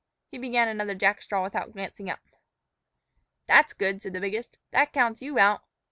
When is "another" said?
0.67-0.95